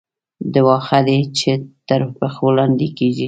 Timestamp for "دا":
0.53-0.61